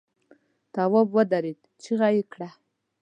[0.73, 2.49] تواب ودرېد، چيغه يې کړه!